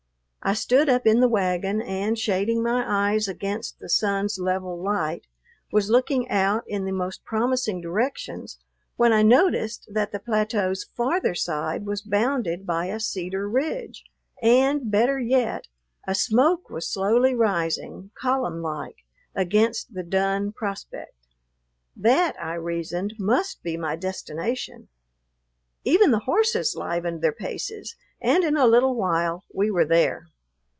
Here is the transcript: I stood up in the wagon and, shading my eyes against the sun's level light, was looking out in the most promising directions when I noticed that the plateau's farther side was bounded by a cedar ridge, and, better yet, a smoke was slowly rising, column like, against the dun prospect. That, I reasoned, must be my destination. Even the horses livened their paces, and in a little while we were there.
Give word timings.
I 0.43 0.53
stood 0.55 0.89
up 0.89 1.05
in 1.05 1.19
the 1.19 1.27
wagon 1.27 1.83
and, 1.83 2.17
shading 2.17 2.63
my 2.63 2.83
eyes 2.87 3.27
against 3.27 3.77
the 3.77 3.87
sun's 3.87 4.39
level 4.39 4.75
light, 4.75 5.27
was 5.71 5.91
looking 5.91 6.27
out 6.31 6.63
in 6.65 6.83
the 6.83 6.91
most 6.91 7.23
promising 7.23 7.79
directions 7.79 8.57
when 8.95 9.13
I 9.13 9.21
noticed 9.21 9.87
that 9.93 10.11
the 10.11 10.19
plateau's 10.19 10.83
farther 10.83 11.35
side 11.35 11.85
was 11.85 12.01
bounded 12.01 12.65
by 12.65 12.87
a 12.87 12.99
cedar 12.99 13.47
ridge, 13.47 14.03
and, 14.41 14.89
better 14.89 15.19
yet, 15.19 15.67
a 16.07 16.15
smoke 16.15 16.71
was 16.71 16.87
slowly 16.91 17.35
rising, 17.35 18.09
column 18.15 18.63
like, 18.63 19.05
against 19.35 19.93
the 19.93 20.01
dun 20.01 20.53
prospect. 20.53 21.19
That, 21.95 22.35
I 22.41 22.55
reasoned, 22.55 23.13
must 23.19 23.61
be 23.61 23.77
my 23.77 23.95
destination. 23.95 24.87
Even 25.83 26.09
the 26.09 26.19
horses 26.19 26.75
livened 26.75 27.21
their 27.21 27.31
paces, 27.31 27.95
and 28.19 28.43
in 28.43 28.55
a 28.57 28.67
little 28.67 28.93
while 28.95 29.43
we 29.53 29.71
were 29.71 29.85
there. 29.85 30.27